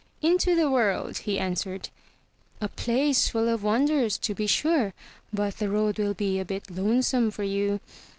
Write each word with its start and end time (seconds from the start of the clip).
"Into 0.23 0.55
the 0.55 0.67
world," 0.67 1.19
he 1.19 1.37
answered. 1.37 1.89
"A 2.59 2.67
place 2.69 3.27
full 3.29 3.47
of 3.47 3.61
wonders, 3.61 4.17
to 4.17 4.33
be 4.33 4.47
sure, 4.47 4.95
but 5.31 5.57
the 5.57 5.69
road 5.69 5.99
will 5.99 6.15
be 6.15 6.39
a 6.39 6.43
bit 6.43 6.71
lonesome 6.71 7.29
for 7.29 7.43
you. 7.43 7.79